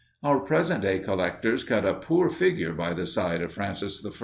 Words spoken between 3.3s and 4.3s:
of Francis I.